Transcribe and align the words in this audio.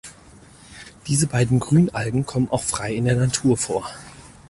Diese 1.05 1.27
beiden 1.27 1.59
Grünalgen 1.59 2.25
kommen 2.25 2.49
auch 2.49 2.63
frei 2.63 2.91
in 2.95 3.05
der 3.05 3.17
Natur 3.17 3.55
vor. 3.55 3.87